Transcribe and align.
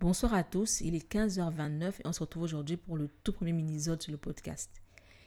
Bonsoir 0.00 0.32
à 0.32 0.44
tous, 0.44 0.80
il 0.80 0.94
est 0.94 1.12
15h29 1.12 1.86
et 1.88 1.92
on 2.04 2.12
se 2.12 2.20
retrouve 2.20 2.44
aujourd'hui 2.44 2.76
pour 2.76 2.96
le 2.96 3.08
tout 3.24 3.32
premier 3.32 3.50
mini-zode 3.50 4.00
sur 4.00 4.12
le 4.12 4.16
podcast. 4.16 4.70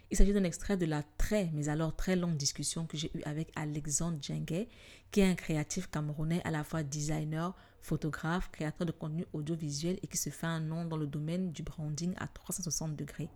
Il 0.10 0.16
s'agit 0.16 0.32
d'un 0.32 0.46
extrait 0.46 0.78
de 0.78 0.86
la 0.86 1.04
très, 1.18 1.50
mais 1.54 1.68
alors 1.68 1.94
très 1.94 2.16
longue 2.16 2.38
discussion 2.38 2.86
que 2.86 2.96
j'ai 2.96 3.12
eue 3.14 3.22
avec 3.24 3.52
Alexandre 3.58 4.18
Djengue, 4.22 4.70
qui 5.12 5.20
est 5.20 5.30
un 5.30 5.36
créatif 5.36 5.90
camerounais 5.90 6.42
à 6.46 6.52
la 6.52 6.64
fois 6.64 6.84
designer, 6.84 7.54
photographe, 7.82 8.50
créateur 8.54 8.88
de 8.88 8.94
contenu 8.94 9.26
audiovisuel 9.34 10.00
et 10.04 10.08
qui 10.08 10.18
se 10.18 10.30
fait 10.30 10.48
un 10.48 10.62
nom 10.62 10.86
dans 10.86 10.96
le 10.96 11.06
domaine 11.06 11.52
du 11.52 11.64
branding 11.64 12.14
à 12.18 12.28
360 12.28 12.96
degrés. 12.96 13.28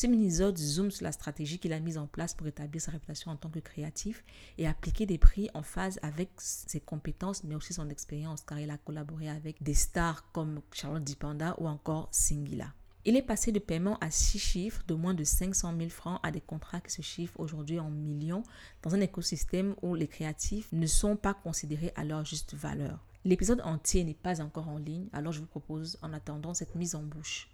Ce 0.00 0.06
mini-zode 0.06 0.56
zoome 0.56 0.90
sur 0.90 1.04
la 1.04 1.12
stratégie 1.12 1.58
qu'il 1.58 1.74
a 1.74 1.78
mise 1.78 1.98
en 1.98 2.06
place 2.06 2.32
pour 2.32 2.46
établir 2.46 2.80
sa 2.80 2.90
réputation 2.90 3.32
en 3.32 3.36
tant 3.36 3.50
que 3.50 3.58
créatif 3.58 4.24
et 4.56 4.66
appliquer 4.66 5.04
des 5.04 5.18
prix 5.18 5.50
en 5.52 5.62
phase 5.62 5.98
avec 6.00 6.30
ses 6.38 6.80
compétences 6.80 7.44
mais 7.44 7.54
aussi 7.54 7.74
son 7.74 7.90
expérience 7.90 8.40
car 8.40 8.58
il 8.58 8.70
a 8.70 8.78
collaboré 8.78 9.28
avec 9.28 9.62
des 9.62 9.74
stars 9.74 10.32
comme 10.32 10.62
Charlotte 10.72 11.04
Dipanda 11.04 11.54
ou 11.58 11.68
encore 11.68 12.08
Singila. 12.12 12.72
Il 13.04 13.14
est 13.14 13.20
passé 13.20 13.52
de 13.52 13.58
paiements 13.58 13.98
à 13.98 14.10
six 14.10 14.38
chiffres 14.38 14.82
de 14.88 14.94
moins 14.94 15.12
de 15.12 15.22
500 15.22 15.74
000 15.76 15.90
francs 15.90 16.18
à 16.22 16.30
des 16.30 16.40
contrats 16.40 16.80
qui 16.80 16.92
se 16.92 17.02
chiffrent 17.02 17.38
aujourd'hui 17.38 17.78
en 17.78 17.90
millions 17.90 18.42
dans 18.82 18.94
un 18.94 19.02
écosystème 19.02 19.74
où 19.82 19.94
les 19.94 20.08
créatifs 20.08 20.72
ne 20.72 20.86
sont 20.86 21.16
pas 21.16 21.34
considérés 21.34 21.92
à 21.94 22.06
leur 22.06 22.24
juste 22.24 22.54
valeur. 22.54 23.04
L'épisode 23.26 23.60
entier 23.64 24.04
n'est 24.04 24.14
pas 24.14 24.40
encore 24.40 24.68
en 24.68 24.78
ligne, 24.78 25.10
alors 25.12 25.34
je 25.34 25.40
vous 25.40 25.46
propose 25.46 25.98
en 26.00 26.14
attendant 26.14 26.54
cette 26.54 26.74
mise 26.74 26.94
en 26.94 27.02
bouche 27.02 27.50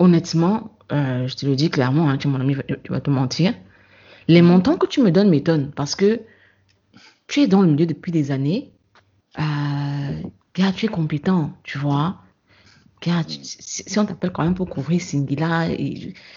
honnêtement, 0.00 0.76
euh, 0.90 1.28
je 1.28 1.36
te 1.36 1.46
le 1.46 1.54
dis 1.54 1.70
clairement, 1.70 2.08
hein, 2.08 2.16
tu 2.16 2.26
mon 2.26 2.40
ami, 2.40 2.56
tu 2.82 2.90
vas 2.90 3.00
te 3.00 3.10
mentir. 3.10 3.54
Les 4.26 4.42
montants 4.42 4.76
que 4.76 4.86
tu 4.86 5.00
me 5.02 5.12
donnes 5.12 5.28
m'étonnent 5.28 5.70
parce 5.70 5.94
que 5.94 6.22
tu 7.28 7.40
es 7.40 7.46
dans 7.46 7.62
le 7.62 7.68
milieu 7.68 7.86
depuis 7.86 8.10
des 8.10 8.32
années. 8.32 8.72
Euh, 9.38 10.22
tu 10.74 10.86
es 10.86 10.88
compétent, 10.88 11.52
tu 11.62 11.78
vois. 11.78 12.16
si 13.02 13.98
on 13.98 14.04
t'appelle 14.04 14.32
quand 14.32 14.42
même 14.42 14.54
pour 14.54 14.68
couvrir 14.68 15.00
Singila, 15.00 15.68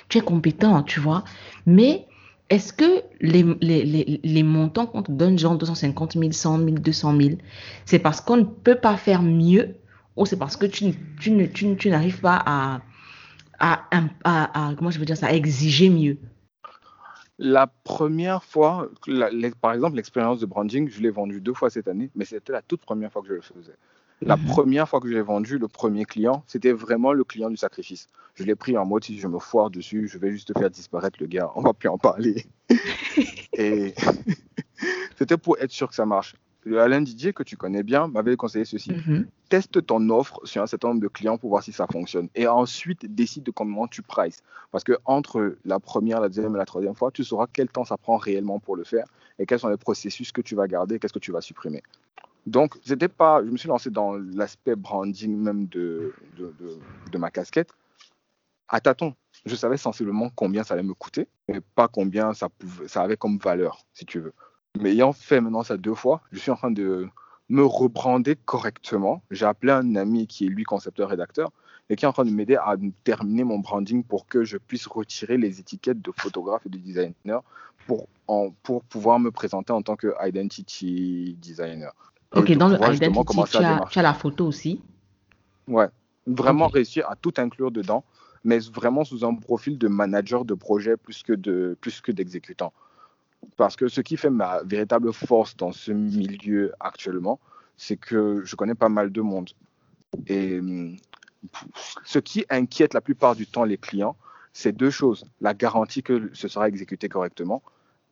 tu 0.10 0.18
es 0.18 0.22
compétent, 0.22 0.84
tu 0.84 1.00
vois. 1.00 1.24
Mais 1.66 2.06
est-ce 2.50 2.74
que 2.74 3.02
les, 3.22 4.44
montants 4.44 4.86
qu'on 4.86 5.04
te 5.04 5.12
donne, 5.12 5.40
genre 5.40 5.58
250 5.58 6.14
000, 6.14 6.32
100 6.32 6.58
000, 6.60 6.70
200 6.72 7.18
000, 7.18 7.30
c'est 7.86 8.00
parce 8.00 8.22
qu'on 8.22 8.38
ne 8.38 8.44
peut 8.44 8.76
pas 8.76 8.98
faire 8.98 9.22
mieux 9.22 9.76
ou 10.16 10.26
c'est 10.26 10.38
parce 10.38 10.58
que 10.58 10.66
tu 10.66 11.90
n'arrives 11.90 12.20
pas 12.20 12.42
à, 12.46 12.82
à, 13.60 14.74
comment 14.78 14.92
je 14.92 15.00
veux 15.00 15.06
dire 15.06 15.18
ça, 15.18 15.34
exiger 15.34 15.90
mieux 15.90 16.18
La 17.38 17.68
première 17.68 18.44
fois, 18.44 18.90
par 19.62 19.74
exemple, 19.74 19.96
l'expérience 19.96 20.40
de 20.40 20.46
branding, 20.46 20.90
je 20.90 21.02
l'ai 21.02 21.10
vendue 21.10 21.42
deux 21.42 21.54
fois 21.54 21.70
cette 21.70 21.88
année, 21.88 22.10
mais 22.16 22.26
c'était 22.26 22.54
la 22.54 22.62
toute 22.62 22.82
première 22.82 23.12
fois 23.12 23.22
que 23.22 23.28
je 23.28 23.34
le 23.34 23.42
faisais. 23.42 23.76
La 24.22 24.38
mhm. 24.38 24.46
première 24.46 24.88
fois 24.88 25.02
que 25.02 25.08
je 25.08 25.14
l'ai 25.14 25.22
vendu, 25.22 25.58
le 25.58 25.68
premier 25.68 26.06
client, 26.06 26.44
c'était 26.48 26.72
vraiment 26.72 27.14
le 27.14 27.24
client 27.24 27.50
du 27.50 27.58
sacrifice. 27.58 28.08
Je 28.36 28.44
l'ai 28.44 28.56
pris 28.56 28.78
en 28.78 28.86
mode 28.86 29.04
si 29.04 29.20
je 29.20 29.28
me 29.28 29.40
foire 29.40 29.70
dessus, 29.70 30.08
je 30.08 30.18
vais 30.18 30.32
juste 30.32 30.58
faire 30.58 30.70
disparaître 30.70 31.18
le 31.20 31.28
gars, 31.28 31.52
on 31.56 31.62
va 31.62 31.74
plus 31.74 31.90
en 31.90 31.98
parler. 31.98 32.46
Et 33.54 33.94
c'était 35.18 35.38
pour 35.38 35.58
être 35.60 35.72
sûr 35.72 35.90
que 35.90 35.96
ça 35.96 36.06
marche. 36.06 36.36
Alain 36.66 37.02
Didier, 37.02 37.34
que 37.34 37.44
tu 37.44 37.58
connais 37.58 37.84
bien, 37.84 38.08
m'avait 38.08 38.36
conseillé 38.36 38.66
ceci. 38.66 38.92
Mhm. 38.92 39.28
Teste 39.50 39.86
ton 39.86 40.10
offre 40.10 40.40
sur 40.46 40.62
un 40.62 40.68
certain 40.68 40.90
nombre 40.90 41.02
de 41.02 41.08
clients 41.08 41.38
pour 41.38 41.50
voir 41.50 41.64
si 41.64 41.72
ça 41.72 41.88
fonctionne. 41.88 42.30
Et 42.36 42.48
ensuite, 42.48 43.14
décide 43.14 43.44
de 43.44 43.52
comment 43.52 43.88
tu 43.88 44.02
prices. 44.02 44.42
Parce 44.72 44.84
que 44.84 44.98
entre 45.06 45.58
la 45.66 45.80
première, 45.80 46.22
la 46.22 46.30
deuxième 46.30 46.56
et 46.56 46.58
la 46.58 46.66
troisième 46.66 46.96
fois, 46.96 47.12
tu 47.12 47.24
sauras 47.24 47.48
quel 47.52 47.68
temps 47.68 47.86
ça 47.86 47.98
prend 47.98 48.18
réellement 48.18 48.60
pour 48.60 48.76
le 48.76 48.84
faire 48.84 49.06
et 49.40 49.46
quels 49.46 49.60
sont 49.60 49.70
les 49.70 49.78
processus 49.78 50.32
que 50.32 50.42
tu 50.42 50.56
vas 50.56 50.68
garder, 50.68 51.00
qu'est-ce 51.00 51.14
que 51.14 51.20
tu 51.20 51.32
vas 51.32 51.42
supprimer. 51.42 51.84
Donc, 52.46 52.76
c'était 52.84 53.08
pas, 53.08 53.44
je 53.44 53.50
me 53.50 53.58
suis 53.58 53.70
lancé 53.70 53.90
dans 53.90 54.14
l'aspect 54.18 54.76
branding 54.76 55.36
même 55.36 55.68
de, 55.68 56.14
de, 56.38 56.54
de, 57.12 57.18
ma 57.18 57.32
casquette 57.32 57.72
à 58.68 58.82
tâtons. 58.82 59.16
Je 59.46 59.56
savais 59.56 59.78
sensiblement 59.78 60.30
combien 60.36 60.64
ça 60.64 60.74
allait 60.74 60.84
me 60.84 60.94
coûter, 60.94 61.28
mais 61.48 61.62
pas 61.76 61.88
combien 61.88 62.34
ça, 62.34 62.50
pouvait, 62.50 62.88
ça 62.88 63.02
avait 63.02 63.18
comme 63.18 63.38
valeur, 63.38 63.86
si 63.94 64.06
tu 64.06 64.20
veux. 64.20 64.34
Mais 64.80 64.92
ayant 64.92 65.14
fait 65.14 65.40
maintenant 65.40 65.64
ça 65.64 65.78
deux 65.78 65.94
fois, 65.94 66.22
je 66.32 66.40
suis 66.40 66.52
en 66.52 66.56
train 66.56 66.72
de 66.72 67.08
me 67.50 67.64
rebrander 67.64 68.36
correctement. 68.36 69.22
J'ai 69.30 69.46
appelé 69.46 69.72
un 69.72 69.96
ami 69.96 70.28
qui 70.28 70.46
est 70.46 70.50
lui 70.50 70.64
concepteur-rédacteur 70.64 71.52
et 71.90 71.96
qui 71.96 72.06
est 72.06 72.08
en 72.08 72.14
train 72.14 72.26
de 72.26 72.32
m'aider 72.32 72.56
à 72.56 72.76
terminer 73.04 73.44
mon 73.44 73.60
branding 73.60 74.04
pour 74.04 74.26
que 74.28 74.44
je 74.44 74.58
puisse 74.58 74.88
retirer 74.88 75.38
les 75.38 75.60
étiquettes 75.60 76.02
de 76.02 76.12
photographe 76.12 76.66
et 76.66 76.70
de 76.70 76.78
designer 76.78 77.44
pour, 77.86 78.08
en, 78.28 78.52
pour 78.64 78.84
pouvoir 78.84 79.20
me 79.20 79.30
présenter 79.30 79.74
en 79.74 79.82
tant 79.82 79.96
que 79.96 80.14
identity 80.26 81.38
designer. 81.40 81.94
Ok, 82.36 82.52
dans 82.54 82.70
le 82.70 82.76
identity, 82.76 83.44
tu 83.52 83.58
as, 83.58 83.86
tu 83.92 84.00
as, 84.00 84.02
la 84.02 84.14
photo 84.14 84.48
aussi? 84.48 84.82
Ouais, 85.68 85.88
vraiment 86.26 86.68
réussir 86.68 87.08
à 87.10 87.16
tout 87.16 87.34
inclure 87.38 87.70
dedans, 87.70 88.04
mais 88.44 88.58
vraiment 88.58 89.04
sous 89.04 89.24
un 89.24 89.36
profil 89.36 89.78
de 89.78 89.88
manager 89.88 90.46
de 90.46 90.56
projet 90.56 90.98
plus 90.98 91.22
que 91.22 91.34
de 91.34 91.78
plus 91.80 92.02
que 92.02 92.12
d'exécutant. 92.12 92.74
Parce 93.58 93.76
que 93.76 93.88
ce 93.88 94.02
qui 94.02 94.18
fait 94.18 94.30
ma 94.30 94.64
véritable 94.64 95.14
force 95.14 95.56
dans 95.56 95.72
ce 95.72 95.92
milieu 95.92 96.74
actuellement, 96.80 97.40
c'est 97.78 97.98
que 97.98 98.42
je 98.44 98.56
connais 98.56 98.76
pas 98.76 98.90
mal 98.90 99.12
de 99.12 99.22
monde. 99.22 99.50
Et 100.28 100.60
hum, 100.60 100.98
ce 102.04 102.20
qui 102.20 102.46
inquiète 102.50 102.94
la 102.94 103.02
plupart 103.02 103.36
du 103.36 103.48
temps 103.48 103.64
les 103.64 103.78
clients, 103.78 104.16
c'est 104.54 104.72
deux 104.72 104.92
choses. 104.92 105.26
La 105.42 105.54
garantie 105.54 106.04
que 106.04 106.30
ce 106.34 106.48
sera 106.48 106.68
exécuté 106.68 107.10
correctement 107.10 107.64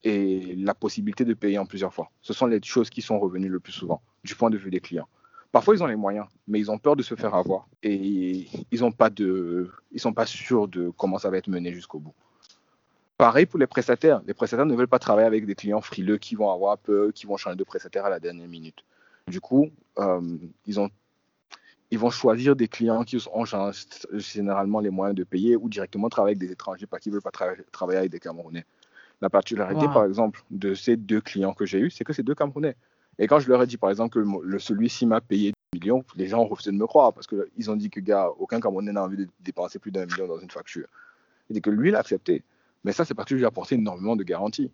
et 0.04 0.56
la 0.56 0.74
possibilité 0.74 1.26
de 1.26 1.34
payer 1.34 1.60
en 1.60 1.66
plusieurs 1.66 1.94
fois. 1.94 2.12
Ce 2.22 2.34
sont 2.34 2.48
les 2.48 2.60
choses 2.64 2.90
qui 2.90 3.02
sont 3.02 3.20
revenues 3.20 3.50
le 3.50 3.60
plus 3.60 3.74
souvent 3.74 4.02
du 4.24 4.36
point 4.36 4.50
de 4.50 4.58
vue 4.58 4.72
des 4.72 4.80
clients. 4.80 5.08
Parfois, 5.52 5.76
ils 5.76 5.84
ont 5.84 5.88
les 5.88 5.96
moyens, 5.96 6.28
mais 6.48 6.60
ils 6.60 6.72
ont 6.72 6.78
peur 6.78 6.96
de 6.96 7.04
se 7.04 7.14
faire 7.16 7.36
avoir 7.36 7.68
et 7.84 7.96
ils 7.96 8.68
ne 8.72 8.78
sont 9.98 10.14
pas 10.14 10.26
sûrs 10.26 10.68
de 10.68 10.90
comment 10.98 11.18
ça 11.18 11.30
va 11.30 11.38
être 11.38 11.50
mené 11.50 11.74
jusqu'au 11.74 12.00
bout. 12.00 12.14
Pareil 13.22 13.46
pour 13.46 13.60
les 13.60 13.68
prestataires. 13.68 14.24
Les 14.26 14.34
prestataires 14.34 14.66
ne 14.66 14.74
veulent 14.74 14.88
pas 14.88 14.98
travailler 14.98 15.28
avec 15.28 15.46
des 15.46 15.54
clients 15.54 15.80
frileux 15.80 16.18
qui 16.18 16.34
vont 16.34 16.52
avoir 16.52 16.80
peur, 16.80 17.14
qui 17.14 17.28
vont 17.28 17.38
changer 17.38 17.56
de 17.56 17.64
prestataire 17.64 18.04
à 18.04 18.10
la 18.10 18.20
dernière 18.20 18.48
minute. 18.48 18.84
Du 19.28 19.40
coup, 19.40 19.70
euh, 20.00 20.38
ils, 20.66 20.80
ont, 20.80 20.90
ils 21.92 22.00
vont 22.00 22.10
choisir 22.10 22.56
des 22.56 22.68
clients 22.68 23.04
qui 23.04 23.20
ont 23.32 23.46
généralement 24.14 24.80
les 24.80 24.90
moyens 24.90 25.16
de 25.16 25.24
payer 25.24 25.56
ou 25.56 25.70
directement 25.70 26.10
travailler 26.10 26.36
avec 26.36 26.48
des 26.48 26.52
étrangers 26.52 26.88
parce 26.88 27.04
qu'ils 27.04 27.12
ne 27.12 27.18
veulent 27.18 27.22
pas 27.22 27.54
travailler 27.72 28.00
avec 28.00 28.10
des 28.10 28.20
Camerounais. 28.20 28.66
La 29.22 29.30
particularité, 29.30 29.86
par 29.86 30.06
exemple, 30.06 30.42
de 30.50 30.74
ces 30.74 30.98
deux 30.98 31.22
clients 31.22 31.54
que 31.54 31.68
j'ai 31.68 31.78
eus, 31.78 31.92
c'est 31.92 32.04
que 32.04 32.14
c'est 32.14 32.24
deux 32.24 32.34
Camerounais. 32.34 32.76
Et 33.20 33.28
quand 33.28 33.40
je 33.40 33.48
leur 33.50 33.62
ai 33.62 33.68
dit, 33.68 33.78
par 33.78 33.92
exemple, 33.92 34.20
que 34.20 34.58
celui-ci 34.58 35.06
m'a 35.06 35.22
payé 35.22 35.52
2 35.74 35.80
millions, 35.80 36.04
les 36.16 36.26
gens 36.26 36.40
ont 36.40 36.48
refusé 36.48 36.72
de 36.72 36.76
me 36.76 36.88
croire 36.88 37.14
parce 37.14 37.28
qu'ils 37.28 37.70
ont 37.70 37.76
dit 37.76 37.92
que, 37.92 38.00
gars, 38.00 38.32
aucun 38.40 38.60
Camerounais 38.60 38.94
n'a 38.94 39.04
envie 39.04 39.18
de 39.18 39.28
dépenser 39.42 39.78
plus 39.78 39.92
d'un 39.92 40.08
million 40.08 40.26
dans 40.26 40.40
une 40.40 40.50
facture. 40.50 40.88
Et 41.54 41.62
que 41.62 41.70
lui, 41.70 41.90
il 41.90 41.96
a 41.96 42.00
accepté. 42.00 42.44
Mais 42.84 42.92
ça, 42.92 43.06
c'est 43.06 43.14
parce 43.14 43.30
que 43.30 43.38
j'ai 43.38 43.46
apporté 43.46 43.76
énormément 43.76 44.16
de 44.16 44.24
garanties. 44.24 44.72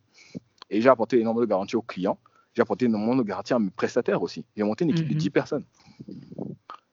Et 0.69 0.81
j'ai 0.81 0.89
apporté 0.89 1.19
énormément 1.19 1.41
de 1.41 1.49
garanties 1.49 1.75
aux 1.75 1.81
clients. 1.81 2.17
J'ai 2.53 2.61
apporté 2.61 2.85
énormément 2.85 3.15
de 3.15 3.23
garanties 3.23 3.53
à 3.53 3.59
mes 3.59 3.69
prestataires 3.69 4.21
aussi. 4.21 4.45
J'ai 4.55 4.63
monté 4.63 4.83
une 4.83 4.91
équipe 4.91 5.07
de 5.07 5.13
10 5.13 5.25
mhm. 5.25 5.31
personnes. 5.31 5.65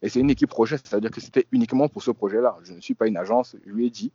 Et 0.02 0.08
c'est 0.08 0.20
une 0.20 0.30
équipe 0.30 0.50
projet, 0.50 0.76
c'est-à-dire 0.76 1.10
que 1.10 1.20
c'était 1.20 1.46
uniquement 1.50 1.88
pour 1.88 2.02
ce 2.02 2.10
projet-là. 2.10 2.58
Je 2.62 2.74
ne 2.74 2.80
suis 2.80 2.94
pas 2.94 3.06
une 3.06 3.16
agence. 3.16 3.56
Je 3.64 3.70
lui 3.70 3.86
ai 3.86 3.90
dit, 3.90 4.12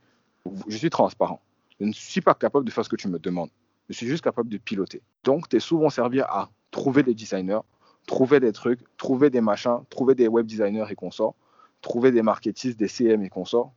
je 0.67 0.77
suis 0.77 0.89
transparent. 0.89 1.41
Je 1.79 1.85
ne 1.85 1.91
suis 1.91 2.21
pas 2.21 2.35
capable 2.35 2.65
de 2.65 2.71
faire 2.71 2.85
ce 2.85 2.89
que 2.89 2.95
tu 2.95 3.07
me 3.07 3.17
demandes. 3.17 3.49
Je 3.89 3.95
suis 3.95 4.05
juste 4.05 4.23
capable 4.23 4.49
de 4.49 4.57
piloter. 4.57 5.01
Donc, 5.23 5.49
tu 5.49 5.55
es 5.55 5.59
souvent 5.59 5.89
servi 5.89 6.21
à 6.21 6.49
trouver 6.69 7.01
des 7.01 7.15
designers, 7.15 7.61
trouver 8.05 8.39
des 8.39 8.51
trucs, 8.51 8.81
trouver 8.97 9.31
des 9.31 9.41
machins, 9.41 9.79
trouver 9.89 10.13
des 10.13 10.27
web 10.27 10.45
designers 10.45 10.85
et 10.89 10.95
consorts, 10.95 11.33
trouver 11.81 12.11
des 12.11 12.21
marketistes, 12.21 12.77
des 12.77 12.87
CM 12.87 13.23
et 13.23 13.29
consorts, 13.29 13.73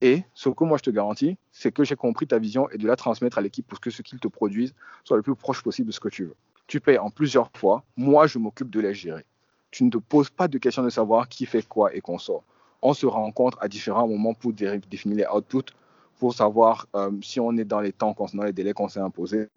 et 0.00 0.24
ce 0.34 0.48
que 0.48 0.64
moi 0.64 0.78
je 0.78 0.82
te 0.82 0.90
garantis, 0.90 1.38
c'est 1.52 1.72
que 1.72 1.84
j'ai 1.84 1.96
compris 1.96 2.26
ta 2.26 2.38
vision 2.38 2.68
et 2.70 2.78
de 2.78 2.86
la 2.86 2.96
transmettre 2.96 3.38
à 3.38 3.40
l'équipe 3.40 3.66
pour 3.66 3.80
que 3.80 3.90
ce 3.90 4.02
qu'ils 4.02 4.20
te 4.20 4.28
produisent 4.28 4.74
soit 5.04 5.16
le 5.16 5.22
plus 5.22 5.34
proche 5.34 5.62
possible 5.62 5.88
de 5.88 5.92
ce 5.92 6.00
que 6.00 6.08
tu 6.08 6.24
veux. 6.24 6.36
Tu 6.66 6.80
payes 6.80 6.98
en 6.98 7.10
plusieurs 7.10 7.50
fois, 7.54 7.84
moi 7.96 8.26
je 8.26 8.38
m'occupe 8.38 8.70
de 8.70 8.80
les 8.80 8.94
gérer. 8.94 9.24
Tu 9.70 9.84
ne 9.84 9.90
te 9.90 9.98
poses 9.98 10.30
pas 10.30 10.48
de 10.48 10.58
question 10.58 10.82
de 10.82 10.90
savoir 10.90 11.28
qui 11.28 11.46
fait 11.46 11.66
quoi 11.66 11.94
et 11.94 12.00
qu'on 12.00 12.18
sort. 12.18 12.44
On 12.82 12.92
se 12.92 13.06
rencontre 13.06 13.58
à 13.60 13.68
différents 13.68 14.06
moments 14.06 14.34
pour 14.34 14.52
définir 14.52 15.16
les 15.16 15.26
outputs, 15.26 15.72
pour 16.18 16.34
savoir 16.34 16.86
euh, 16.94 17.10
si 17.22 17.40
on 17.40 17.56
est 17.56 17.64
dans 17.64 17.80
les 17.80 17.92
temps 17.92 18.14
concernant 18.14 18.44
les 18.44 18.52
délais 18.52 18.72
qu'on 18.72 18.88
s'est 18.88 19.00
imposés, 19.00 19.48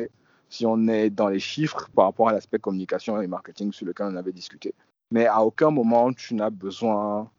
si 0.49 0.65
on 0.65 0.87
est 0.87 1.09
dans 1.09 1.29
les 1.29 1.39
chiffres 1.39 1.89
par 1.93 2.05
rapport 2.05 2.29
à 2.29 2.33
l'aspect 2.33 2.59
communication 2.59 3.21
et 3.21 3.27
marketing 3.27 3.71
sur 3.71 3.85
lequel 3.85 4.07
on 4.07 4.15
avait 4.15 4.31
discuté. 4.31 4.73
Mais 5.11 5.25
à 5.25 5.41
aucun 5.41 5.69
moment 5.69 6.13
tu 6.13 6.33
n'as 6.33 6.49
besoin 6.49 7.29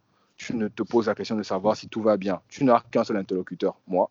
tu 0.40 0.56
ne 0.56 0.68
te 0.68 0.82
poses 0.82 1.06
la 1.06 1.14
question 1.14 1.36
de 1.36 1.42
savoir 1.42 1.76
si 1.76 1.88
tout 1.88 2.00
va 2.00 2.16
bien. 2.16 2.40
Tu 2.48 2.64
n'as 2.64 2.80
qu'un 2.90 3.04
seul 3.04 3.18
interlocuteur, 3.18 3.76
moi. 3.86 4.08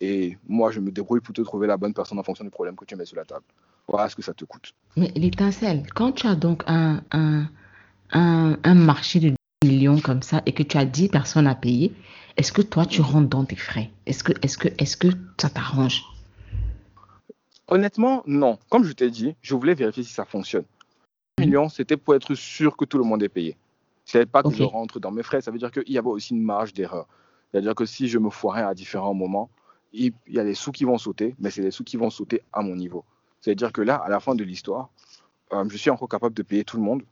Et 0.00 0.38
moi, 0.48 0.70
je 0.70 0.80
me 0.80 0.90
débrouille 0.90 1.20
pour 1.20 1.34
te 1.34 1.42
trouver 1.42 1.66
la 1.66 1.76
bonne 1.76 1.92
personne 1.92 2.18
en 2.18 2.22
fonction 2.22 2.44
du 2.44 2.50
problème 2.50 2.76
que 2.76 2.86
tu 2.86 2.96
mets 2.96 3.04
sur 3.04 3.16
la 3.16 3.26
table. 3.26 3.44
Voilà 3.86 4.08
ce 4.08 4.16
que 4.16 4.22
ça 4.22 4.32
te 4.32 4.46
coûte. 4.46 4.74
Mais 4.96 5.12
l'étincelle, 5.14 5.86
quand 5.94 6.12
tu 6.12 6.26
as 6.26 6.34
donc 6.34 6.62
un, 6.66 7.02
un, 7.12 7.46
un, 8.10 8.74
marché 8.74 9.20
de 9.20 9.34
millions 9.62 10.00
comme 10.00 10.22
ça 10.22 10.40
et 10.46 10.52
que 10.52 10.62
tu 10.62 10.78
as 10.78 10.86
10 10.86 11.10
personnes 11.10 11.46
à 11.46 11.54
payer, 11.54 11.92
est-ce 12.38 12.52
que 12.52 12.62
toi, 12.62 12.86
tu 12.86 13.02
rentres 13.02 13.28
dans 13.28 13.44
tes 13.44 13.56
frais? 13.56 13.90
Est-ce 14.06 14.24
que, 14.24 14.32
est 14.32 14.56
que, 14.56 14.68
est 14.68 14.98
que 14.98 15.08
ça 15.38 15.50
t'arrange? 15.50 16.04
Honnêtement, 17.68 18.22
non. 18.26 18.58
Comme 18.70 18.84
je 18.84 18.92
t'ai 18.92 19.10
dit, 19.10 19.34
je 19.42 19.54
voulais 19.54 19.74
vérifier 19.74 20.04
si 20.04 20.12
ça 20.12 20.24
fonctionne. 20.24 20.64
millions, 21.38 21.68
c'était 21.68 21.98
pour 21.98 22.14
être 22.14 22.34
sûr 22.34 22.78
que 22.78 22.86
tout 22.86 22.96
le 22.96 23.04
monde 23.04 23.22
est 23.22 23.28
payé. 23.28 23.56
C'est 24.06 24.24
pas 24.24 24.44
que 24.44 24.50
je 24.50 24.62
rentre 24.62 25.00
dans 25.00 25.10
mes 25.10 25.24
frais, 25.24 25.40
ça 25.40 25.50
veut 25.50 25.58
dire 25.58 25.72
qu'il 25.72 25.92
y 25.92 25.98
avait 25.98 26.08
aussi 26.08 26.32
une 26.32 26.42
marge 26.42 26.72
d'erreur. 26.72 27.08
C'est-à-dire 27.50 27.74
que 27.74 27.84
si 27.84 28.06
je 28.06 28.18
me 28.18 28.30
foirais 28.30 28.62
à 28.62 28.72
différents 28.72 29.14
moments, 29.14 29.50
il 29.92 30.12
y 30.28 30.38
a 30.38 30.44
des 30.44 30.54
sous 30.54 30.70
qui 30.70 30.84
vont 30.84 30.96
sauter, 30.96 31.34
mais 31.40 31.50
c'est 31.50 31.60
des 31.60 31.72
sous 31.72 31.82
qui 31.82 31.96
vont 31.96 32.08
sauter 32.08 32.42
à 32.52 32.62
mon 32.62 32.76
niveau. 32.76 33.04
C'est-à-dire 33.40 33.72
que 33.72 33.82
là, 33.82 33.96
à 33.96 34.08
la 34.08 34.20
fin 34.20 34.36
de 34.36 34.44
l'histoire, 34.44 34.90
euh, 35.52 35.64
je 35.68 35.76
suis 35.76 35.90
encore 35.90 36.08
capable 36.08 36.34
de 36.36 36.42
payer 36.44 36.64
tout 36.64 36.76
le 36.76 36.84
monde. 36.84 37.02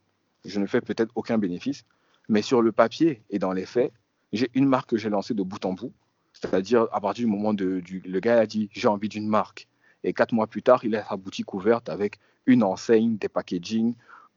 Je 0.45 0.61
ne 0.61 0.67
fais 0.67 0.81
peut-être 0.81 1.11
aucun 1.17 1.37
bénéfice, 1.37 1.85
mais 2.29 2.43
sur 2.43 2.63
le 2.63 2.71
papier 2.71 3.23
et 3.29 3.41
dans 3.41 3.53
les 3.53 3.67
faits, 3.67 3.93
j'ai 4.33 4.51
une 4.55 4.67
marque 4.67 4.91
que 4.91 4.97
j'ai 4.97 5.11
lancée 5.11 5.35
de 5.35 5.43
bout 5.43 5.65
en 5.65 5.73
bout. 5.73 5.93
C'est-à-dire, 6.33 6.87
à 6.93 7.01
partir 7.01 7.25
du 7.25 7.31
moment 7.31 7.51
où 7.51 7.57
le 7.57 8.21
gars 8.21 8.39
a 8.39 8.47
dit 8.47 8.69
j'ai 8.73 8.87
envie 8.87 9.09
d'une 9.09 9.27
marque. 9.27 9.67
Et 10.05 10.13
quatre 10.13 10.33
mois 10.33 10.47
plus 10.47 10.63
tard, 10.63 10.85
il 10.85 10.95
a 10.95 11.05
sa 11.05 11.17
boutique 11.17 11.55
ouverte 11.55 11.89
avec 11.89 12.19
une 12.47 12.63
enseigne, 12.63 13.17
des 13.17 13.29
packaging, 13.29 13.95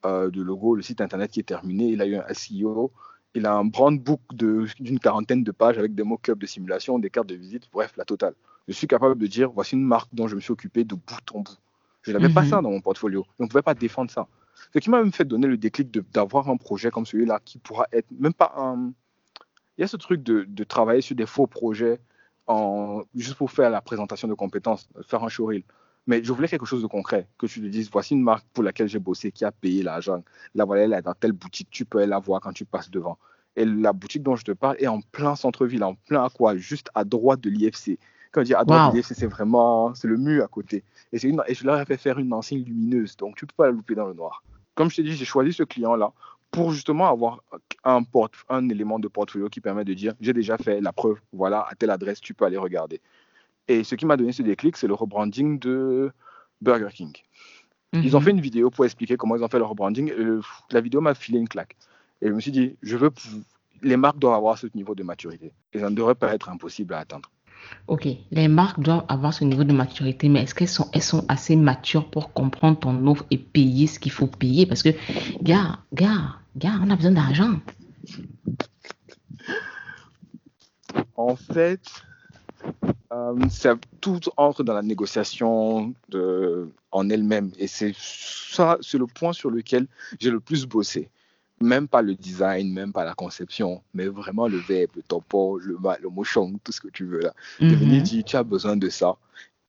euh, 0.07 0.30
de 0.30 0.42
logo, 0.42 0.75
le 0.75 0.81
site 0.81 1.01
internet 1.01 1.31
qui 1.31 1.39
est 1.39 1.44
terminé. 1.44 1.86
Il 1.89 2.01
a 2.01 2.06
eu 2.06 2.15
un 2.15 2.33
SEO. 2.33 2.92
Il 3.36 3.45
a 3.45 3.54
un 3.54 3.65
brand 3.65 4.00
book 4.00 4.21
d'une 4.33 5.00
quarantaine 5.00 5.44
de 5.44 5.51
pages 5.51 5.77
avec 5.77 5.94
des 5.94 6.04
mock-ups 6.04 6.39
de 6.39 6.45
simulation, 6.48 6.98
des 6.98 7.09
cartes 7.09 7.27
de 7.27 7.36
visite, 7.36 7.69
bref, 7.71 7.94
la 7.98 8.06
totale. 8.06 8.33
Je 8.68 8.74
suis 8.74 8.88
capable 8.88 9.18
de 9.18 9.27
dire 9.27 9.51
voici 9.51 9.75
une 9.75 9.83
marque 9.83 10.09
dont 10.13 10.27
je 10.27 10.36
me 10.36 10.42
suis 10.42 10.51
occupé 10.51 10.83
de 10.83 10.95
bout 10.95 11.31
en 11.33 11.42
bout. 11.42 11.57
Je 12.01 12.12
n'avais 12.12 12.30
pas 12.30 12.42
mhm. 12.42 12.50
ça 12.50 12.62
dans 12.62 12.71
mon 12.71 12.81
portfolio. 12.81 13.25
Je 13.38 13.44
ne 13.44 13.50
pouvais 13.50 13.62
pas 13.62 13.74
défendre 13.74 14.09
ça. 14.09 14.27
Ce 14.74 14.80
qui 14.80 14.89
m'a 14.89 15.01
même 15.01 15.12
fait 15.12 15.25
donner 15.25 15.48
le 15.48 15.57
déclic 15.57 15.92
d'avoir 16.12 16.50
un 16.50 16.57
projet 16.57 16.89
comme 16.89 17.06
celui-là 17.06 17.39
qui 17.44 17.59
pourra 17.59 17.86
être 17.92 18.07
même 18.18 18.33
pas 18.33 18.54
un. 18.57 18.92
Il 19.77 19.81
y 19.81 19.83
a 19.83 19.88
ce 19.88 19.98
truc 19.98 20.24
de, 20.24 20.45
de 20.48 20.63
travailler 20.63 21.01
sur 21.01 21.15
des 21.15 21.27
faux 21.27 21.45
projets 21.45 22.00
en, 22.48 23.04
juste 23.13 23.36
pour 23.36 23.51
faire 23.51 23.69
la 23.69 23.81
présentation 23.81 24.27
de 24.27 24.33
compétences, 24.33 24.89
faire 25.06 25.24
un 25.24 25.30
showreel. 25.30 25.63
Mais 26.07 26.24
je 26.24 26.31
voulais 26.31 26.48
quelque 26.48 26.65
chose 26.65 26.81
de 26.81 26.88
concret, 26.88 27.27
que 27.38 27.45
tu 27.45 27.62
te 27.62 27.68
dises, 27.68 27.89
voici 27.92 28.13
une 28.13 28.24
marque 28.24 28.45
pour 28.54 28.63
laquelle 28.63 28.88
j'ai 28.88 29.00
bossé, 29.00 29.31
qui 29.31 29.44
a 29.44 29.51
payé 29.51 29.83
l'argent. 29.83 30.24
La 30.56 30.63
voilà, 30.63 30.83
elle 30.83 30.94
est 30.94 31.01
dans 31.01 31.13
telle 31.13 31.33
boutique, 31.33 31.68
tu 31.69 31.83
peux 31.83 32.04
la 32.06 32.19
voir 32.19 32.39
quand 32.39 32.54
tu 32.54 32.63
passes 32.65 32.89
devant. 32.89 33.18
Et 33.57 33.65
la 33.65 33.92
boutique 33.92 34.24
dont 34.24 34.36
je 34.36 34.45
te 34.45 34.51
parle 34.54 34.77
est 34.80 34.88
en 34.88 35.01
plein 35.01 35.36
centre-ville, 35.36 35.83
en 35.83 35.95
plein 35.95 36.24
à 36.24 36.30
quoi? 36.30 36.56
Juste 36.56 36.89
à 36.95 37.04
droite 37.04 37.42
de 37.42 37.50
l'IFC. 37.50 38.00
Quand 38.31 38.42
je 38.42 38.45
dis 38.45 38.54
à 38.54 38.63
droite 38.63 38.94
de 38.94 38.98
l'IFC, 38.98 39.13
c'est 39.15 39.27
vraiment, 39.27 39.94
c'est 39.95 40.07
le 40.07 40.18
mur 40.18 40.44
à 40.44 40.48
côté. 40.48 40.83
Et, 41.12 41.27
une, 41.27 41.44
et 41.48 41.54
je 41.54 41.65
leur 41.65 41.80
ai 41.80 41.86
fait 41.86 41.98
faire 41.98 42.19
une 42.19 42.31
enseigne 42.33 42.63
lumineuse, 42.63 43.18
donc 43.18 43.36
tu 43.36 43.45
peux 43.45 43.56
pas 43.57 43.65
la 43.65 43.71
louper 43.71 43.95
dans 43.95 44.07
le 44.07 44.13
noir. 44.13 44.44
Comme 44.75 44.89
je 44.89 44.98
t'ai 44.98 45.04
dit, 45.04 45.13
j'ai 45.13 45.25
choisi 45.25 45.51
ce 45.51 45.63
client-là 45.63 46.13
pour 46.51 46.71
justement 46.71 47.09
avoir 47.09 47.44
un, 47.83 48.01
un 48.50 48.69
élément 48.69 49.00
de 49.00 49.07
portfolio 49.07 49.50
qui 49.50 49.59
permet 49.59 49.83
de 49.83 49.94
dire, 49.94 50.13
j'ai 50.21 50.33
déjà 50.33 50.57
fait 50.57 50.80
la 50.80 50.94
preuve, 50.94 51.19
voilà, 51.33 51.65
à 51.69 51.75
telle 51.75 51.89
adresse, 51.89 52.21
tu 52.21 52.33
peux 52.33 52.45
aller 52.45 52.57
regarder. 52.57 53.01
Et 53.67 53.83
ce 53.83 53.95
qui 53.95 54.05
m'a 54.05 54.17
donné 54.17 54.31
ce 54.31 54.41
déclic, 54.41 54.77
c'est 54.77 54.87
le 54.87 54.93
rebranding 54.93 55.59
de 55.59 56.11
Burger 56.61 56.89
King. 56.93 57.13
Ils 57.93 58.15
ont 58.15 58.19
mhm. 58.19 58.25
fait 58.25 58.31
une 58.31 58.41
vidéo 58.41 58.69
pour 58.69 58.85
expliquer 58.85 59.17
comment 59.17 59.35
ils 59.35 59.43
ont 59.43 59.47
fait 59.47 59.59
le 59.59 59.65
rebranding. 59.65 60.11
la 60.71 60.81
vidéo 60.81 61.01
m'a 61.01 61.13
filé 61.13 61.39
une 61.39 61.47
claque. 61.47 61.75
Et 62.21 62.27
je 62.27 62.33
me 62.33 62.39
suis 62.39 62.51
dit, 62.51 62.75
je 62.81 62.97
veux, 62.97 63.11
les 63.81 63.97
marques 63.97 64.19
doivent 64.19 64.35
avoir 64.35 64.57
ce 64.57 64.67
niveau 64.73 64.95
de 64.95 65.03
maturité. 65.03 65.53
Et 65.73 65.79
ça 65.79 65.89
ne 65.89 65.95
devrait 65.95 66.15
pas 66.15 66.33
être 66.33 66.49
impossible 66.49 66.93
à 66.93 66.99
atteindre. 66.99 67.31
Ok, 67.87 68.07
les 68.31 68.47
marques 68.47 68.79
doivent 68.79 69.05
avoir 69.07 69.33
ce 69.33 69.43
niveau 69.43 69.63
de 69.63 69.73
maturité, 69.73 70.29
mais 70.29 70.43
est-ce 70.43 70.55
qu'elles 70.55 70.67
sont, 70.67 70.89
elles 70.93 71.01
sont 71.01 71.25
assez 71.27 71.55
matures 71.55 72.09
pour 72.09 72.33
comprendre 72.33 72.79
ton 72.79 73.07
offre 73.07 73.25
et 73.31 73.37
payer 73.37 73.87
ce 73.87 73.99
qu'il 73.99 74.11
faut 74.11 74.27
payer? 74.27 74.65
Parce 74.65 74.83
que, 74.83 74.89
gars, 75.41 75.79
gars, 75.93 76.35
gars, 76.55 76.79
on 76.81 76.89
a 76.89 76.95
besoin 76.95 77.11
d'argent. 77.11 77.59
En 81.15 81.35
fait, 81.35 81.81
euh, 83.12 83.75
tout 84.01 84.19
entre 84.36 84.63
dans 84.63 84.74
la 84.74 84.81
négociation 84.81 85.94
de, 86.09 86.69
en 86.92 87.09
elle-même. 87.09 87.51
Et 87.57 87.68
c'est 87.68 87.95
ça, 87.98 88.77
c'est 88.81 88.98
le 88.98 89.07
point 89.07 89.33
sur 89.33 89.50
lequel 89.50 89.88
j'ai 90.19 90.30
le 90.30 90.39
plus 90.39 90.65
bossé. 90.65 91.09
Même 91.59 91.88
pas 91.88 92.01
le 92.01 92.13
design, 92.13 92.71
même 92.71 92.94
pas 92.94 93.04
la 93.04 93.15
conception, 93.15 93.81
mais 93.94 94.07
vraiment 94.07 94.48
le 94.48 94.57
verbe, 94.57 94.92
le 94.95 95.01
topo, 95.01 95.57
le, 95.57 95.77
le 96.01 96.09
motion, 96.09 96.54
tout 96.63 96.71
ce 96.71 96.81
que 96.81 96.89
tu 96.89 97.06
veux 97.06 97.21
là. 97.21 97.33
De 97.59 97.74
venir 97.74 97.98
mhm. 97.98 98.04
dire, 98.04 98.24
tu 98.24 98.36
as 98.36 98.44
besoin 98.44 98.77
de 98.77 98.89
ça. 98.89 99.15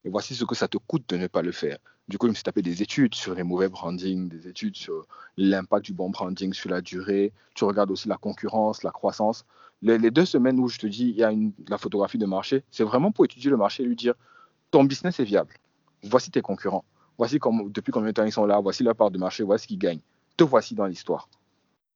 Et 0.04 0.10
voici 0.10 0.34
ce 0.34 0.44
que 0.44 0.54
ça 0.54 0.68
te 0.68 0.76
coûte 0.76 1.04
de 1.08 1.16
ne 1.16 1.26
pas 1.28 1.42
le 1.42 1.52
faire. 1.52 1.78
Du 2.08 2.18
coup, 2.18 2.26
je 2.26 2.30
me 2.30 2.34
suis 2.34 2.44
tapé 2.44 2.62
des 2.62 2.82
études 2.82 3.14
sur 3.14 3.34
les 3.34 3.42
mauvais 3.42 3.68
branding, 3.68 4.28
des 4.28 4.48
études 4.48 4.76
sur 4.76 5.06
l'impact 5.36 5.86
du 5.86 5.92
bon 5.92 6.10
branding 6.10 6.52
sur 6.52 6.70
la 6.70 6.80
durée. 6.80 7.32
Tu 7.54 7.64
regardes 7.64 7.90
aussi 7.90 8.08
la 8.08 8.16
concurrence, 8.16 8.82
la 8.82 8.90
croissance 8.90 9.44
les, 9.82 10.10
deux 10.10 10.24
semaines 10.24 10.58
où 10.58 10.68
je 10.68 10.78
te 10.78 10.86
dis 10.86 11.08
il 11.08 11.16
y 11.16 11.24
a 11.24 11.30
une, 11.30 11.52
la 11.68 11.78
photographie 11.78 12.18
de 12.18 12.26
marché, 12.26 12.64
c'est 12.70 12.84
vraiment 12.84 13.12
pour 13.12 13.24
étudier 13.24 13.50
le 13.50 13.56
marché 13.56 13.82
et 13.82 13.86
lui 13.86 13.96
dire 13.96 14.14
ton 14.70 14.84
business 14.84 15.20
est 15.20 15.24
viable. 15.24 15.54
Voici 16.02 16.30
tes 16.30 16.42
concurrents. 16.42 16.84
Voici 17.16 17.38
depuis 17.70 17.92
combien 17.92 18.08
de 18.08 18.14
temps 18.14 18.24
ils 18.24 18.32
sont 18.32 18.46
là. 18.46 18.60
Voici 18.60 18.84
leur 18.84 18.94
part 18.94 19.10
de 19.10 19.18
marché. 19.18 19.42
Voici 19.42 19.62
ce 19.62 19.68
qu'ils 19.68 19.78
gagnent. 19.78 20.00
Te 20.36 20.44
voici 20.44 20.74
dans 20.74 20.86
l'histoire. 20.86 21.28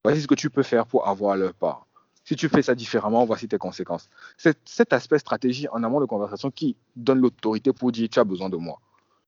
Voici 0.05 0.23
ce 0.23 0.27
que 0.27 0.35
tu 0.35 0.51
peux 0.51 0.65
faire 0.65 0.87
pour 0.87 1.07
avoir 1.07 1.37
leur 1.37 1.55
part. 1.55 1.87
Si 2.25 2.37
tu 2.37 2.49
fais 2.49 2.63
ça 2.63 2.75
différemment, 2.75 3.25
voici 3.25 3.49
tes 3.49 3.59
conséquences. 3.59 4.09
C'est 4.37 4.59
cet 4.65 4.93
aspect 4.93 5.19
stratégie 5.19 5.69
en 5.69 5.83
amont 5.83 6.01
de 6.01 6.07
conversation 6.07 6.51
qui 6.51 6.77
donne 6.97 7.21
l'autorité 7.21 7.73
pour 7.73 7.93
dire 7.93 8.09
tu 8.09 8.19
as 8.19 8.25
besoin 8.25 8.49
de 8.49 8.57
moi. 8.57 8.81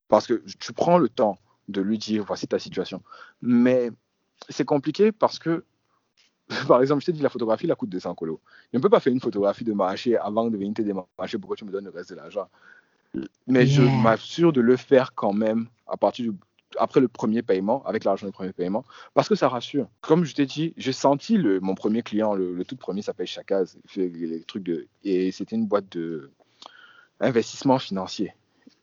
Parce 0.09 0.27
que 0.27 0.43
tu 0.59 0.73
prends 0.73 0.99
le 0.99 1.09
temps 1.09 1.39
de 1.69 1.81
lui 1.81 1.99
dire 1.99 2.25
voici 2.25 2.47
ta 2.47 2.59
situation. 2.59 3.03
Mais 3.43 3.91
c'est 4.49 4.65
compliqué 4.65 5.13
parce 5.13 5.39
que 5.39 5.65
par 6.69 6.81
exemple, 6.83 7.01
je 7.01 7.07
t'ai 7.07 7.13
dit 7.13 7.23
la 7.23 7.29
photographie, 7.29 7.67
la 7.67 7.75
coûte 7.75 7.91
200 7.91 8.15
colos. 8.15 8.41
Je 8.73 8.79
ne 8.79 8.83
peux 8.83 8.91
pas 8.91 9.01
faire 9.01 9.13
une 9.13 9.21
photographie 9.21 9.65
de 9.65 9.73
marché 9.73 10.17
avant 10.17 10.51
de 10.51 10.57
venir 10.57 10.75
te 10.75 10.83
démarcher 10.83 11.39
pour 11.39 11.51
que 11.51 11.57
tu 11.57 11.65
me 11.65 11.71
donnes 11.71 11.87
le 11.87 11.91
reste 11.91 12.11
de 12.11 12.17
l'argent. 12.17 12.49
Mais 13.47 13.67
je 13.67 13.83
m'assure 13.83 14.53
de 14.53 14.61
le 14.61 14.77
faire 14.77 15.15
quand 15.15 15.33
même 15.33 15.69
à 15.87 15.97
partir 15.97 16.31
du, 16.31 16.39
après 16.79 17.01
le 17.01 17.09
premier 17.09 17.43
paiement, 17.43 17.83
avec 17.85 18.05
l'argent 18.05 18.27
du 18.27 18.33
premier 18.33 18.53
paiement, 18.53 18.85
parce 19.15 19.29
que 19.29 19.35
ça 19.35 19.49
rassure. 19.49 19.89
Comme 20.01 20.25
je 20.25 20.35
t'ai 20.35 20.47
dit, 20.47 20.75
j'ai 20.77 20.93
senti 20.93 21.37
le, 21.37 21.61
mon 21.61 21.75
premier 21.75 22.03
client, 22.03 22.35
le, 22.35 22.65
tout 22.65 22.77
premier 22.77 23.03
s'appelle 23.03 23.27
Chakaz, 23.27 23.77
il 23.85 23.91
fait 23.91 24.09
les 24.09 24.43
trucs 24.43 24.65
de, 24.65 24.87
et 25.05 25.31
c'était 25.31 25.57
une 25.57 25.67
boîte 25.67 25.91
de 25.93 26.31
investissement 27.21 27.79
financier. 27.79 28.35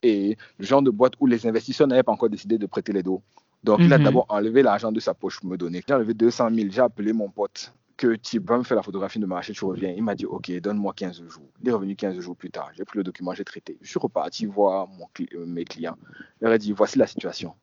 Et 0.04 0.38
le 0.58 0.66
genre 0.66 0.82
de 0.82 0.90
boîte 0.90 1.14
où 1.20 1.28
les 1.28 1.46
investisseurs 1.46 1.88
n'avaient 1.88 2.04
pas 2.04 2.12
encore 2.12 2.30
décidé 2.30 2.58
de 2.58 2.66
prêter 2.66 2.92
les 2.92 3.04
dos. 3.04 3.22
Donc, 3.64 3.80
il 3.82 3.94
a 3.94 3.98
mhm. 3.98 4.06
d'abord 4.06 4.26
enlevé 4.30 4.64
l'argent 4.64 4.92
de 4.92 5.00
sa 5.00 5.14
poche 5.14 5.40
pour 5.40 5.50
me 5.50 5.58
donner. 5.58 5.84
J'ai 5.88 5.94
enlevé 5.94 6.14
200 6.14 6.50
000. 6.54 6.68
J'ai 6.72 6.82
appelé 6.82 7.14
mon 7.14 7.30
pote 7.30 7.74
que 8.02 8.16
tu 8.16 8.40
vas 8.40 8.58
me 8.58 8.64
faire 8.64 8.78
la 8.78 8.84
photographie 8.84 9.20
de 9.20 9.28
marché, 9.28 9.54
tu 9.54 9.64
reviens. 9.64 9.94
Il 9.96 10.04
m'a 10.04 10.16
dit, 10.16 10.26
OK, 10.26 10.52
donne-moi 10.60 10.94
15 10.96 11.24
jours. 11.28 11.52
Il 11.62 11.70
est 11.70 11.72
revenu 11.72 11.96
15 11.96 12.20
jours 12.20 12.36
plus 12.36 12.50
tard. 12.50 12.72
J'ai 12.76 12.84
pris 12.84 12.98
le 12.98 13.04
document, 13.04 13.34
j'ai 13.36 13.44
traité. 13.44 13.78
Je 13.82 13.90
suis 13.90 14.00
reparti 14.00 14.48
voir 14.48 14.88
mon, 14.88 15.06
euh, 15.36 15.46
mes 15.46 15.66
clients. 15.66 15.98
Je 16.40 16.46
leur 16.46 16.54
ai 16.54 16.58
dit, 16.58 16.72
voici 16.72 16.98
la 16.98 17.06
situation. 17.06 17.54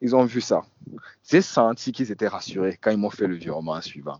Ils 0.00 0.16
ont 0.16 0.24
vu 0.24 0.40
ça. 0.40 0.62
J'ai 1.28 1.40
senti 1.40 1.92
qu'ils 1.92 2.10
étaient 2.10 2.26
rassurés 2.26 2.76
quand 2.80 2.90
ils 2.90 2.98
m'ont 2.98 3.10
fait 3.10 3.28
le 3.28 3.36
virement 3.36 3.80
suivant. 3.80 4.14